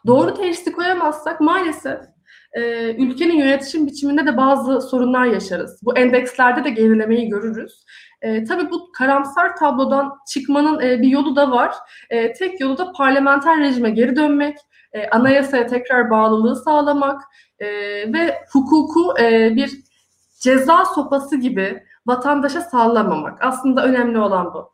Doğru 0.06 0.34
teşhisi 0.34 0.72
koyamazsak 0.72 1.40
maalesef 1.40 2.00
e, 2.52 2.90
ülkenin 2.94 3.36
yönetişim 3.36 3.86
biçiminde 3.86 4.26
de 4.26 4.36
bazı 4.36 4.80
sorunlar 4.80 5.24
yaşarız. 5.24 5.80
Bu 5.82 5.98
endekslerde 5.98 6.64
de 6.64 6.70
gerilemeyi 6.70 7.28
görürüz. 7.28 7.84
E, 8.22 8.44
tabii 8.44 8.70
bu 8.70 8.92
karamsar 8.92 9.56
tablodan 9.56 10.12
çıkmanın 10.28 10.80
e, 10.80 11.02
bir 11.02 11.08
yolu 11.08 11.36
da 11.36 11.50
var. 11.50 11.74
E, 12.10 12.32
tek 12.32 12.60
yolu 12.60 12.78
da 12.78 12.92
parlamenter 12.92 13.60
rejime 13.60 13.90
geri 13.90 14.16
dönmek, 14.16 14.56
e, 14.92 15.08
anayasaya 15.08 15.66
tekrar 15.66 16.10
bağlılığı 16.10 16.56
sağlamak 16.56 17.22
e, 17.58 17.66
ve 18.12 18.44
hukuku 18.52 19.14
e, 19.20 19.56
bir 19.56 19.70
ceza 20.40 20.84
sopası 20.84 21.36
gibi 21.36 21.82
vatandaşa 22.06 22.60
sallamamak. 22.60 23.44
Aslında 23.44 23.84
önemli 23.84 24.18
olan 24.18 24.54
bu 24.54 24.70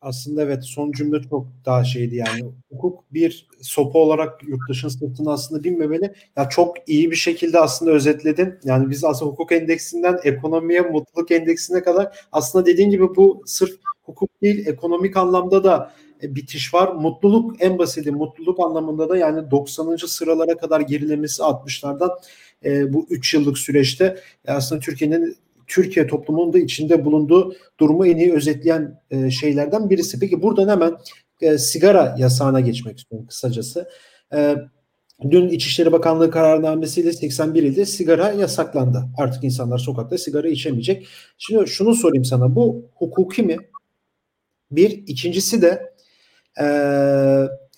aslında 0.00 0.42
evet 0.42 0.64
son 0.64 0.92
cümle 0.92 1.22
çok 1.30 1.46
daha 1.66 1.84
şeydi 1.84 2.16
yani. 2.16 2.52
Hukuk 2.70 3.04
bir 3.12 3.48
sopa 3.60 3.98
olarak 3.98 4.48
yurttaşın 4.48 4.88
sırtına 4.88 5.32
aslında 5.32 5.64
binmemeli. 5.64 6.14
Ya 6.36 6.48
çok 6.48 6.76
iyi 6.86 7.10
bir 7.10 7.16
şekilde 7.16 7.60
aslında 7.60 7.92
özetledin. 7.92 8.54
Yani 8.64 8.90
biz 8.90 9.04
aslında 9.04 9.30
hukuk 9.30 9.52
endeksinden 9.52 10.18
ekonomiye, 10.24 10.80
mutluluk 10.80 11.30
endeksine 11.30 11.82
kadar 11.82 12.26
aslında 12.32 12.66
dediğin 12.66 12.90
gibi 12.90 13.16
bu 13.16 13.42
sırf 13.46 13.72
hukuk 14.10 14.42
değil 14.42 14.66
ekonomik 14.66 15.16
anlamda 15.16 15.64
da 15.64 15.92
e, 16.22 16.34
bitiş 16.34 16.74
var. 16.74 16.94
Mutluluk 16.94 17.62
en 17.62 17.78
basiti 17.78 18.10
mutluluk 18.10 18.60
anlamında 18.60 19.08
da 19.08 19.16
yani 19.16 19.50
90. 19.50 19.96
sıralara 19.96 20.56
kadar 20.56 20.80
gerilemesi 20.80 21.42
60'lardan 21.42 22.10
e, 22.64 22.92
bu 22.92 23.06
3 23.10 23.34
yıllık 23.34 23.58
süreçte 23.58 24.16
e, 24.48 24.52
aslında 24.52 24.80
Türkiye'nin 24.80 25.36
Türkiye 25.66 26.06
toplumunun 26.06 26.52
da 26.52 26.58
içinde 26.58 27.04
bulunduğu 27.04 27.54
durumu 27.80 28.06
en 28.06 28.16
iyi 28.16 28.32
özetleyen 28.32 29.00
e, 29.10 29.30
şeylerden 29.30 29.90
birisi. 29.90 30.20
Peki 30.20 30.42
buradan 30.42 30.68
hemen 30.68 30.96
e, 31.40 31.58
sigara 31.58 32.16
yasağına 32.18 32.60
geçmek 32.60 32.98
istiyorum 32.98 33.26
kısacası. 33.26 33.88
E, 34.34 34.56
dün 35.30 35.48
İçişleri 35.48 35.92
Bakanlığı 35.92 36.30
kararnamesiyle 36.30 37.12
81 37.12 37.62
ilde 37.62 37.86
sigara 37.86 38.32
yasaklandı. 38.32 39.04
Artık 39.18 39.44
insanlar 39.44 39.78
sokakta 39.78 40.18
sigara 40.18 40.48
içemeyecek. 40.48 41.06
Şimdi 41.38 41.70
şunu 41.70 41.94
sorayım 41.94 42.24
sana. 42.24 42.56
Bu 42.56 42.84
hukuki 42.94 43.42
mi? 43.42 43.56
Bir. 44.70 44.90
ikincisi 44.90 45.62
de 45.62 45.94
e, 46.60 46.66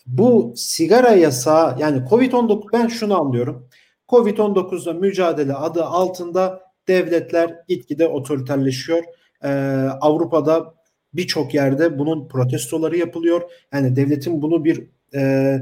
bu 0.07 0.53
sigara 0.57 1.11
yasağı 1.11 1.81
yani 1.81 1.99
Covid-19 1.99 2.73
ben 2.73 2.89
şunu 2.89 3.21
anlıyorum. 3.21 3.69
Covid-19'la 4.09 4.93
mücadele 4.93 5.55
adı 5.55 5.85
altında 5.85 6.61
devletler 6.89 7.55
gitgide 7.69 8.07
otoriterleşiyor. 8.07 9.05
Ee, 9.45 9.49
Avrupa'da 10.01 10.75
birçok 11.15 11.55
yerde 11.55 11.99
bunun 11.99 12.29
protestoları 12.29 12.97
yapılıyor. 12.97 13.43
Yani 13.73 13.97
devletin 13.97 14.43
bunu 14.43 14.65
bir 14.65 14.89
e, 15.15 15.59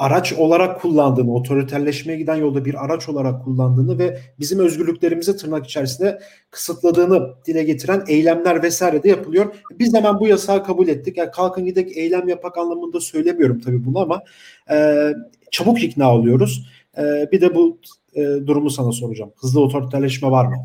araç 0.00 0.32
olarak 0.32 0.80
kullandığını, 0.80 1.34
otoriterleşmeye 1.34 2.18
giden 2.18 2.36
yolda 2.36 2.64
bir 2.64 2.84
araç 2.84 3.08
olarak 3.08 3.44
kullandığını 3.44 3.98
ve 3.98 4.18
bizim 4.38 4.58
özgürlüklerimizi 4.58 5.36
tırnak 5.36 5.66
içerisinde 5.66 6.20
kısıtladığını 6.50 7.34
dile 7.46 7.62
getiren 7.62 8.04
eylemler 8.08 8.62
vesaire 8.62 9.02
de 9.02 9.08
yapılıyor. 9.08 9.54
Biz 9.78 9.94
hemen 9.94 10.20
bu 10.20 10.28
yasağı 10.28 10.64
kabul 10.64 10.88
ettik. 10.88 11.16
Yani 11.16 11.30
kalkın 11.30 11.64
gidek 11.64 11.96
eylem 11.96 12.28
yapak 12.28 12.58
anlamında 12.58 13.00
söylemiyorum 13.00 13.60
tabii 13.60 13.84
bunu 13.84 13.98
ama 13.98 14.22
e, 14.70 15.08
çabuk 15.50 15.82
ikna 15.82 16.14
oluyoruz. 16.14 16.70
E, 16.98 17.28
bir 17.32 17.40
de 17.40 17.54
bu 17.54 17.78
e, 18.14 18.20
durumu 18.46 18.70
sana 18.70 18.92
soracağım. 18.92 19.32
Hızlı 19.40 19.60
otoriterleşme 19.60 20.30
var 20.30 20.46
mı? 20.46 20.56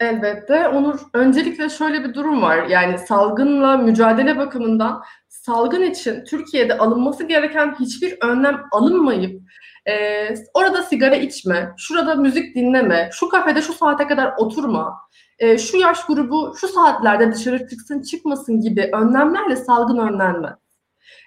Elbette. 0.00 0.68
Onur, 0.68 0.98
öncelikle 1.14 1.68
şöyle 1.68 2.04
bir 2.04 2.14
durum 2.14 2.42
var. 2.42 2.66
Yani 2.66 2.98
salgınla 2.98 3.76
mücadele 3.76 4.38
bakımından 4.38 5.02
salgın 5.46 5.82
için 5.82 6.24
Türkiye'de 6.24 6.78
alınması 6.78 7.24
gereken 7.24 7.76
hiçbir 7.80 8.18
önlem 8.22 8.62
alınmayıp 8.72 9.42
e, 9.88 10.26
orada 10.54 10.82
sigara 10.82 11.14
içme, 11.14 11.74
şurada 11.76 12.14
müzik 12.14 12.56
dinleme, 12.56 13.10
şu 13.12 13.28
kafede 13.28 13.62
şu 13.62 13.72
saate 13.72 14.06
kadar 14.06 14.34
oturma, 14.38 15.00
e, 15.38 15.58
şu 15.58 15.76
yaş 15.76 16.06
grubu 16.06 16.54
şu 16.60 16.68
saatlerde 16.68 17.32
dışarı 17.32 17.68
çıksın 17.68 18.02
çıkmasın 18.02 18.60
gibi 18.60 18.90
önlemlerle 18.92 19.56
salgın 19.56 19.98
önlenmez. 19.98 20.54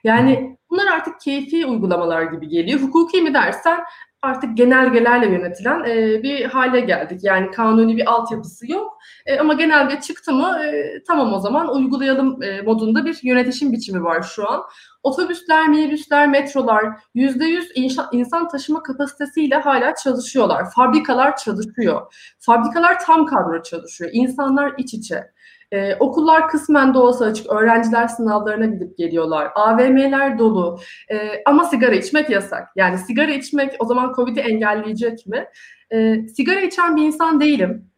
Yani 0.03 0.57
bunlar 0.69 0.87
artık 0.87 1.19
keyfi 1.21 1.65
uygulamalar 1.65 2.21
gibi 2.21 2.47
geliyor. 2.47 2.79
Hukuki 2.79 3.21
mi 3.21 3.33
dersen 3.33 3.79
artık 4.23 4.57
genelgelerle 4.57 5.27
yönetilen 5.27 5.83
e, 5.83 6.23
bir 6.23 6.45
hale 6.45 6.79
geldik. 6.79 7.23
Yani 7.23 7.51
kanuni 7.51 7.97
bir 7.97 8.11
altyapısı 8.11 8.71
yok. 8.71 8.97
E, 9.25 9.39
ama 9.39 9.53
genelge 9.53 10.01
çıktı 10.01 10.33
mı 10.33 10.59
e, 10.65 11.03
tamam 11.07 11.33
o 11.33 11.39
zaman 11.39 11.75
uygulayalım 11.75 12.43
e, 12.43 12.61
modunda 12.61 13.05
bir 13.05 13.19
yönetişim 13.23 13.71
biçimi 13.71 14.03
var 14.03 14.21
şu 14.21 14.51
an. 14.51 14.63
Otobüsler, 15.03 15.67
minibüsler, 15.67 16.27
metrolar 16.27 16.85
%100 17.15 18.07
insan 18.11 18.47
taşıma 18.47 18.83
kapasitesiyle 18.83 19.55
hala 19.55 19.95
çalışıyorlar. 19.95 20.71
Fabrikalar 20.75 21.37
çalışıyor. 21.37 22.13
Fabrikalar 22.39 22.99
tam 23.05 23.25
kadro 23.25 23.63
çalışıyor. 23.63 24.09
İnsanlar 24.13 24.73
iç 24.77 24.93
içe. 24.93 25.33
Ee, 25.73 25.95
okullar 25.99 26.47
kısmen 26.47 26.93
doğası 26.93 27.25
açık. 27.25 27.51
Öğrenciler 27.51 28.07
sınavlarına 28.07 28.65
gidip 28.65 28.97
geliyorlar. 28.97 29.51
AVM'ler 29.55 30.39
dolu. 30.39 30.79
Ee, 31.11 31.43
ama 31.45 31.65
sigara 31.65 31.95
içmek 31.95 32.29
yasak. 32.29 32.67
Yani 32.75 32.97
sigara 32.97 33.31
içmek 33.31 33.75
o 33.79 33.85
zaman 33.85 34.13
COVID'i 34.15 34.39
engelleyecek 34.39 35.27
mi? 35.27 35.45
Ee, 35.93 36.27
sigara 36.35 36.59
içen 36.61 36.95
bir 36.95 37.03
insan 37.03 37.41
değilim. 37.41 37.89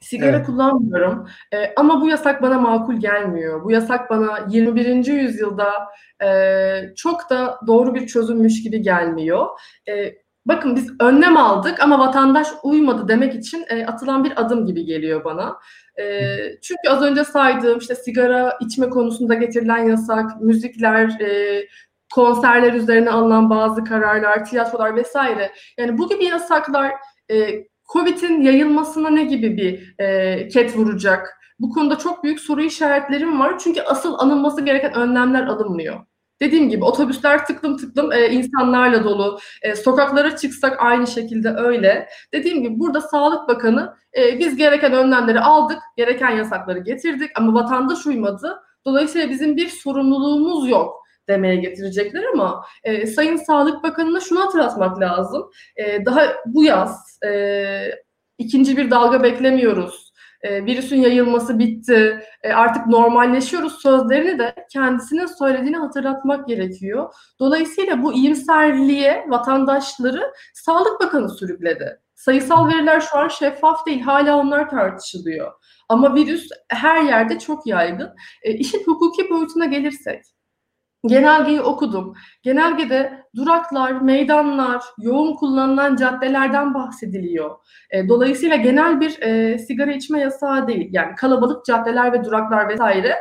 Sigara 0.00 0.36
evet. 0.36 0.46
kullanmıyorum 0.46 1.28
ee, 1.52 1.72
ama 1.76 2.00
bu 2.00 2.08
yasak 2.08 2.42
bana 2.42 2.58
makul 2.58 2.94
gelmiyor. 2.94 3.64
Bu 3.64 3.70
yasak 3.70 4.10
bana 4.10 4.46
21. 4.48 5.06
yüzyılda 5.06 5.72
e, 6.24 6.28
çok 6.96 7.30
da 7.30 7.60
doğru 7.66 7.94
bir 7.94 8.06
çözümmüş 8.06 8.62
gibi 8.62 8.82
gelmiyor. 8.82 9.46
E, 9.88 10.14
bakın 10.48 10.76
biz 10.76 11.00
önlem 11.00 11.36
aldık 11.36 11.80
ama 11.80 11.98
vatandaş 11.98 12.48
uymadı 12.62 13.08
demek 13.08 13.34
için 13.34 13.64
e, 13.68 13.86
atılan 13.86 14.24
bir 14.24 14.40
adım 14.40 14.66
gibi 14.66 14.84
geliyor 14.84 15.24
bana. 15.24 15.56
E, 15.98 16.36
çünkü 16.62 16.88
az 16.88 17.02
önce 17.02 17.24
saydığım 17.24 17.78
işte 17.78 17.94
sigara 17.94 18.58
içme 18.60 18.90
konusunda 18.90 19.34
getirilen 19.34 19.88
yasak, 19.88 20.40
müzikler, 20.40 21.20
e, 21.20 21.62
konserler 22.14 22.72
üzerine 22.72 23.10
alınan 23.10 23.50
bazı 23.50 23.84
kararlar, 23.84 24.44
tiyatrolar 24.44 24.96
vesaire. 24.96 25.52
Yani 25.78 25.98
bu 25.98 26.08
gibi 26.08 26.24
yasaklar 26.24 26.92
e, 27.30 27.64
COVID'in 27.92 28.40
yayılmasına 28.40 29.10
ne 29.10 29.24
gibi 29.24 29.56
bir 29.56 29.94
e, 30.04 30.48
ket 30.48 30.76
vuracak? 30.76 31.34
Bu 31.60 31.70
konuda 31.70 31.98
çok 31.98 32.24
büyük 32.24 32.40
soru 32.40 32.62
işaretlerim 32.62 33.40
var. 33.40 33.58
Çünkü 33.58 33.80
asıl 33.80 34.14
alınması 34.14 34.64
gereken 34.64 34.94
önlemler 34.94 35.46
alınmıyor. 35.46 36.07
Dediğim 36.40 36.68
gibi 36.68 36.84
otobüsler 36.84 37.46
tıklım 37.46 37.76
tıklım 37.76 38.12
e, 38.12 38.30
insanlarla 38.30 39.04
dolu. 39.04 39.38
E, 39.62 39.76
sokaklara 39.76 40.36
çıksak 40.36 40.76
aynı 40.82 41.06
şekilde 41.06 41.48
öyle. 41.48 42.08
Dediğim 42.32 42.62
gibi 42.62 42.78
burada 42.78 43.00
Sağlık 43.00 43.48
Bakanı 43.48 43.94
e, 44.18 44.38
biz 44.38 44.56
gereken 44.56 44.92
önlemleri 44.92 45.40
aldık, 45.40 45.78
gereken 45.96 46.30
yasakları 46.30 46.78
getirdik 46.78 47.30
ama 47.34 47.54
vatandaş 47.54 48.06
uymadı. 48.06 48.60
Dolayısıyla 48.86 49.30
bizim 49.30 49.56
bir 49.56 49.68
sorumluluğumuz 49.68 50.68
yok 50.68 50.98
demeye 51.28 51.56
getirecekler 51.56 52.24
ama 52.32 52.64
e, 52.84 53.06
Sayın 53.06 53.36
Sağlık 53.36 53.82
Bakanı'na 53.82 54.20
şunu 54.20 54.40
hatırlatmak 54.40 55.00
lazım. 55.00 55.50
E, 55.76 56.04
daha 56.06 56.22
bu 56.46 56.64
yaz 56.64 57.18
e, 57.26 57.90
ikinci 58.38 58.76
bir 58.76 58.90
dalga 58.90 59.22
beklemiyoruz. 59.22 60.07
E, 60.42 60.64
virüsün 60.64 60.96
yayılması 60.96 61.58
bitti. 61.58 62.20
E, 62.42 62.52
artık 62.52 62.86
normalleşiyoruz 62.86 63.82
sözlerini 63.82 64.38
de 64.38 64.54
kendisinin 64.72 65.26
söylediğini 65.26 65.76
hatırlatmak 65.76 66.48
gerekiyor. 66.48 67.14
Dolayısıyla 67.40 68.02
bu 68.02 68.12
iyimserliğe 68.12 69.24
vatandaşları 69.28 70.32
Sağlık 70.54 71.00
Bakanı 71.00 71.30
sürükledi. 71.30 72.00
Sayısal 72.14 72.68
veriler 72.68 73.00
şu 73.00 73.18
an 73.18 73.28
şeffaf 73.28 73.86
değil. 73.86 74.00
Hala 74.00 74.36
onlar 74.36 74.70
tartışılıyor. 74.70 75.52
Ama 75.88 76.14
virüs 76.14 76.48
her 76.68 77.02
yerde 77.02 77.38
çok 77.38 77.66
yaygın. 77.66 78.10
E, 78.42 78.52
işin 78.52 78.84
hukuki 78.86 79.30
boyutuna 79.30 79.64
gelirsek, 79.64 80.24
Genelgeyi 81.06 81.60
okudum. 81.60 82.14
Genelgede 82.42 83.24
duraklar, 83.36 83.92
meydanlar, 83.92 84.82
yoğun 84.98 85.34
kullanılan 85.36 85.96
caddelerden 85.96 86.74
bahsediliyor. 86.74 87.50
E, 87.90 88.08
dolayısıyla 88.08 88.56
genel 88.56 89.00
bir 89.00 89.22
e, 89.22 89.58
sigara 89.58 89.92
içme 89.92 90.20
yasağı 90.20 90.68
değil. 90.68 90.88
Yani 90.92 91.14
kalabalık 91.14 91.64
caddeler 91.64 92.12
ve 92.12 92.24
duraklar 92.24 92.68
vesaire. 92.68 93.16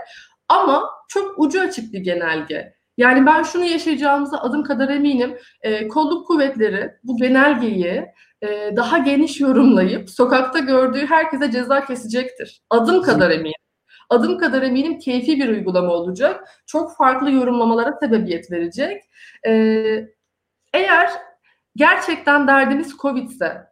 Ama 0.50 0.90
çok 1.08 1.40
ucu 1.40 1.62
açık 1.62 1.94
bir 1.94 2.00
genelge. 2.00 2.74
Yani 2.98 3.26
ben 3.26 3.44
şunu 3.44 3.66
yaşayacağımıza 3.66 4.38
adım 4.38 4.64
kadar 4.64 4.90
eminim. 4.90 5.38
E, 5.62 5.88
kolluk 5.88 6.28
kuvvetleri 6.28 6.92
bu 7.04 7.18
genelgeyi 7.18 8.06
e, 8.42 8.76
daha 8.76 8.98
geniş 8.98 9.42
yorumlayıp 9.42 10.10
sokakta 10.10 10.60
gördüğü 10.60 11.06
herkese 11.06 11.52
ceza 11.52 11.86
kesecektir. 11.86 12.62
Adım 12.70 13.02
kadar 13.02 13.32
eminim 13.32 13.67
adım 14.10 14.38
kadar 14.38 14.62
eminim 14.62 15.00
keyfi 15.00 15.40
bir 15.40 15.50
uygulama 15.50 15.94
olacak. 15.94 16.50
Çok 16.66 16.98
farklı 16.98 17.32
yorumlamalara 17.32 17.94
sebebiyet 18.00 18.52
verecek. 18.52 19.04
Ee, 19.48 20.08
eğer 20.74 21.10
gerçekten 21.76 22.48
derdimiz 22.48 22.98
Covid 22.98 23.30
ise 23.30 23.68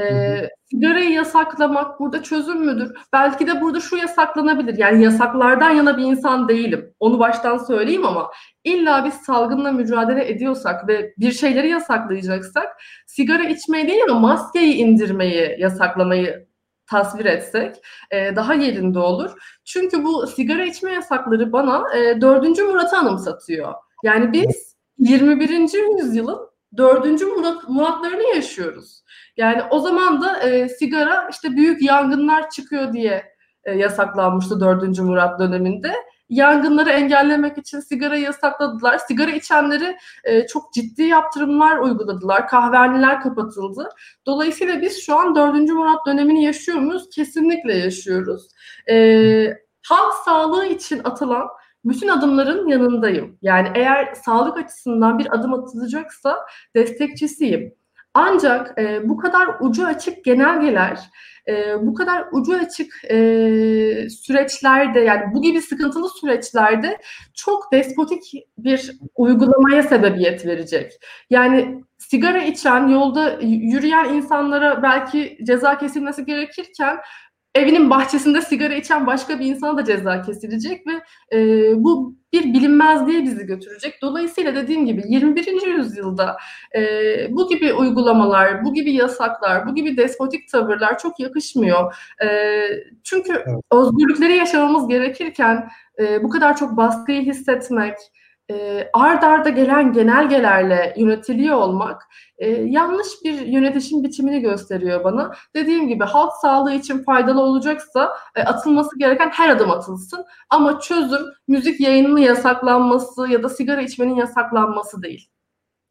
e, 0.00 0.48
sigarayı 0.70 1.10
yasaklamak 1.10 2.00
burada 2.00 2.22
çözüm 2.22 2.66
müdür? 2.66 2.92
Belki 3.12 3.46
de 3.46 3.60
burada 3.60 3.80
şu 3.80 3.96
yasaklanabilir. 3.96 4.78
Yani 4.78 5.04
yasaklardan 5.04 5.70
yana 5.70 5.96
bir 5.96 6.02
insan 6.02 6.48
değilim. 6.48 6.94
Onu 7.00 7.18
baştan 7.18 7.58
söyleyeyim 7.58 8.06
ama 8.06 8.30
illa 8.64 9.04
biz 9.04 9.14
salgınla 9.14 9.72
mücadele 9.72 10.30
ediyorsak 10.30 10.88
ve 10.88 11.14
bir 11.18 11.32
şeyleri 11.32 11.68
yasaklayacaksak 11.68 12.82
sigara 13.06 13.44
içmeyi 13.44 13.88
değil 13.88 14.02
ama 14.10 14.20
maskeyi 14.20 14.74
indirmeyi, 14.74 15.56
yasaklamayı 15.58 16.46
tasvir 16.86 17.24
etsek 17.24 17.76
e, 18.10 18.36
daha 18.36 18.54
yerinde 18.54 18.98
olur. 18.98 19.30
Çünkü 19.64 20.04
bu 20.04 20.26
sigara 20.26 20.64
içme 20.64 20.92
yasakları 20.92 21.52
bana 21.52 21.96
e, 21.96 22.20
4. 22.20 22.58
Murat'ı 22.58 22.96
anımsatıyor. 22.96 23.74
Yani 24.02 24.32
biz 24.32 24.76
21. 24.98 25.50
yüzyılın 25.98 26.48
4. 26.76 27.22
Murat, 27.22 27.68
Muratlarını 27.68 28.22
yaşıyoruz. 28.36 29.04
Yani 29.36 29.62
o 29.70 29.78
zaman 29.78 30.22
da 30.22 30.40
e, 30.40 30.68
sigara 30.68 31.28
işte 31.30 31.50
büyük 31.50 31.82
yangınlar 31.82 32.50
çıkıyor 32.50 32.92
diye 32.92 33.24
e, 33.64 33.72
yasaklanmıştı 33.72 34.60
4. 34.60 34.98
Murat 34.98 35.40
döneminde 35.40 35.94
yangınları 36.28 36.90
engellemek 36.90 37.58
için 37.58 37.80
sigara 37.80 38.16
yasakladılar. 38.16 38.98
Sigara 38.98 39.30
içenleri 39.30 39.96
e, 40.24 40.46
çok 40.46 40.72
ciddi 40.72 41.02
yaptırımlar 41.02 41.78
uyguladılar. 41.78 42.48
Kahvehaneler 42.48 43.20
kapatıldı. 43.20 43.88
Dolayısıyla 44.26 44.80
biz 44.80 45.02
şu 45.02 45.16
an 45.16 45.34
4. 45.34 45.54
Murat 45.54 46.06
dönemini 46.06 46.44
yaşıyor 46.44 46.78
muyuz? 46.78 47.10
Kesinlikle 47.14 47.74
yaşıyoruz. 47.74 48.48
E, 48.90 48.96
halk 49.86 50.14
sağlığı 50.24 50.66
için 50.66 51.00
atılan 51.04 51.48
bütün 51.84 52.08
adımların 52.08 52.68
yanındayım. 52.68 53.38
Yani 53.42 53.68
eğer 53.74 54.14
sağlık 54.14 54.56
açısından 54.56 55.18
bir 55.18 55.34
adım 55.34 55.54
atılacaksa 55.54 56.36
destekçisiyim. 56.76 57.74
Ancak 58.14 58.78
e, 58.78 59.08
bu 59.08 59.16
kadar 59.16 59.48
ucu 59.60 59.86
açık 59.86 60.24
genelgeler 60.24 60.98
e, 61.48 61.86
bu 61.86 61.94
kadar 61.94 62.24
ucu 62.32 62.56
açık 62.56 63.04
e, 63.10 63.16
süreçlerde 64.10 65.00
yani 65.00 65.22
bu 65.34 65.42
gibi 65.42 65.62
sıkıntılı 65.62 66.08
süreçlerde 66.08 66.98
çok 67.34 67.72
despotik 67.72 68.32
bir 68.58 68.92
uygulamaya 69.14 69.82
sebebiyet 69.82 70.46
verecek. 70.46 70.92
Yani 71.30 71.84
sigara 71.98 72.42
içen, 72.42 72.88
yolda 72.88 73.38
yürüyen 73.42 74.14
insanlara 74.14 74.82
belki 74.82 75.38
ceza 75.46 75.78
kesilmesi 75.78 76.24
gerekirken 76.24 76.96
evinin 77.54 77.90
bahçesinde 77.90 78.40
sigara 78.40 78.74
içen 78.74 79.06
başka 79.06 79.40
bir 79.40 79.46
insana 79.46 79.76
da 79.76 79.84
ceza 79.84 80.22
kesilecek 80.22 80.86
ve 80.86 80.92
e, 81.38 81.72
bu 81.84 82.16
bir 82.32 82.44
bilinmezliğe 82.44 83.22
bizi 83.22 83.46
götürecek. 83.46 83.94
Dolayısıyla 84.02 84.54
dediğim 84.54 84.86
gibi 84.86 85.02
21. 85.08 85.66
yüzyılda 85.66 86.36
e, 86.76 86.80
bu 87.30 87.48
gibi 87.48 87.72
uygulamalar, 87.72 88.64
bu 88.64 88.74
gibi 88.74 88.92
yasaklar, 88.92 89.66
bu 89.66 89.74
gibi 89.74 89.96
despotik 89.96 90.48
tavırlar 90.48 90.98
çok 90.98 91.20
yakışmıyor. 91.20 91.96
E, 92.24 92.28
çünkü 93.04 93.32
evet. 93.32 93.62
özgürlükleri 93.72 94.36
yaşamamız 94.36 94.88
gerekirken 94.88 95.68
e, 95.98 96.22
bu 96.22 96.30
kadar 96.30 96.56
çok 96.56 96.76
baskıyı 96.76 97.22
hissetmek, 97.22 97.96
e, 98.50 98.88
ard 98.92 99.22
arda 99.22 99.48
gelen 99.48 99.92
genelgelerle 99.92 100.94
yönetiliyor 100.96 101.56
olmak 101.56 102.02
e, 102.38 102.48
yanlış 102.50 103.08
bir 103.24 103.46
yönetişim 103.46 104.02
biçimini 104.02 104.40
gösteriyor 104.40 105.04
bana. 105.04 105.32
Dediğim 105.54 105.88
gibi 105.88 106.04
halk 106.04 106.32
sağlığı 106.42 106.74
için 106.74 106.98
faydalı 107.02 107.40
olacaksa 107.40 108.16
e, 108.36 108.42
atılması 108.42 108.98
gereken 108.98 109.30
her 109.30 109.48
adım 109.48 109.70
atılsın. 109.70 110.24
Ama 110.50 110.80
çözüm 110.80 111.22
müzik 111.48 111.80
yayınının 111.80 112.20
yasaklanması 112.20 113.28
ya 113.28 113.42
da 113.42 113.48
sigara 113.48 113.82
içmenin 113.82 114.14
yasaklanması 114.14 115.02
değil. 115.02 115.28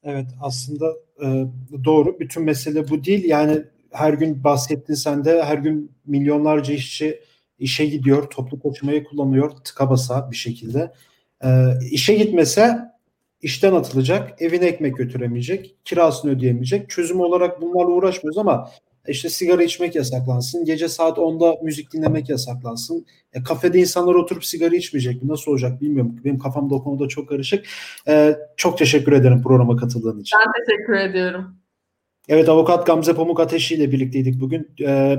Evet 0.04 0.28
aslında 0.42 0.86
e, 1.24 1.46
doğru. 1.86 2.20
Bütün 2.20 2.44
mesele 2.44 2.90
bu 2.90 3.04
değil. 3.04 3.24
Yani 3.26 3.64
her 3.92 4.14
gün 4.14 4.44
bahsettin 4.44 4.94
sen 4.94 5.26
de 5.26 5.44
her 5.44 5.58
gün 5.58 5.92
milyonlarca 6.06 6.74
işçi 6.74 7.20
işe 7.60 7.86
gidiyor, 7.86 8.30
toplu 8.30 8.60
taşımayı 8.60 9.04
kullanıyor 9.04 9.52
tıka 9.52 9.90
basa 9.90 10.32
bir 10.32 10.36
şekilde. 10.36 10.92
E, 11.44 11.50
işe 11.92 12.16
gitmese 12.16 12.80
işten 13.42 13.74
atılacak, 13.74 14.42
evine 14.42 14.66
ekmek 14.66 14.98
götüremeyecek, 14.98 15.76
kirasını 15.86 16.32
ödeyemeyecek. 16.32 16.90
Çözüm 16.90 17.20
olarak 17.20 17.62
bunlarla 17.62 17.92
uğraşmıyoruz 17.92 18.38
ama 18.38 18.70
işte 19.08 19.30
sigara 19.30 19.64
içmek 19.64 19.96
yasaklansın, 19.96 20.66
gece 20.66 20.88
saat 20.88 21.18
10'da 21.18 21.64
müzik 21.64 21.94
dinlemek 21.94 22.30
yasaklansın. 22.30 23.06
E, 23.34 23.44
kafede 23.44 23.80
insanlar 23.80 24.16
oturup 24.16 24.46
sigara 24.46 24.76
içmeyecek 24.76 25.24
mi? 25.24 25.30
Nasıl 25.30 25.52
olacak 25.52 25.82
bilmiyorum. 25.82 26.16
Benim 26.26 26.40
kafamda 26.40 26.76
o 26.76 26.84
konuda 26.84 27.08
çok 27.08 27.30
karışık. 27.30 27.66
E, 28.08 28.36
çok 28.58 28.78
teşekkür 28.78 29.12
ederim 29.12 29.44
programa 29.44 29.76
katıldığın 29.76 30.20
için. 30.20 30.40
Ben 30.40 30.66
teşekkür 30.66 31.10
ediyorum. 31.10 31.56
Evet 32.30 32.50
avukat 32.50 32.86
Gamze 32.86 33.14
Pamuk 33.14 33.40
Ateşi 33.40 33.76
ile 33.76 33.92
birlikteydik 33.92 34.42
bugün. 34.42 34.68
Ee, 34.82 35.18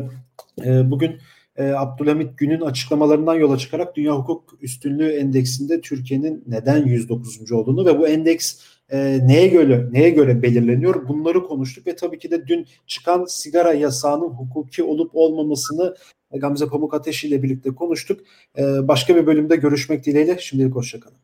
e, 0.65 0.91
bugün 0.91 1.19
e, 1.57 1.71
Abdülhamit 1.71 2.39
Gün'ün 2.39 2.61
açıklamalarından 2.61 3.35
yola 3.35 3.59
çıkarak 3.59 3.97
Dünya 3.97 4.13
Hukuk 4.17 4.59
Üstünlüğü 4.61 5.11
Endeksinde 5.11 5.81
Türkiye'nin 5.81 6.45
neden 6.47 6.87
109. 6.87 7.53
olduğunu 7.53 7.87
ve 7.87 7.99
bu 7.99 8.09
endeks 8.09 8.61
e, 8.93 9.27
neye 9.27 9.49
göre 9.49 9.89
neye 9.93 10.11
göre 10.11 10.43
belirleniyor 10.43 11.09
bunları 11.09 11.45
konuştuk 11.45 11.87
ve 11.87 11.97
tabii 11.97 12.19
ki 12.19 12.31
de 12.31 12.47
dün 12.47 12.67
çıkan 12.87 13.25
sigara 13.25 13.73
yasağının 13.73 14.29
hukuki 14.29 14.83
olup 14.83 15.11
olmamasını 15.15 15.97
Gamze 16.35 16.67
Pamuk 16.67 16.95
Ateşi 16.95 17.29
ile 17.29 17.43
birlikte 17.43 17.71
konuştuk. 17.71 18.21
E, 18.59 18.89
başka 18.89 19.17
bir 19.17 19.27
bölümde 19.27 19.57
görüşmek 19.57 20.07
dileğiyle 20.07 20.39
şimdilik 20.39 20.75
hoşçakalın. 20.75 21.24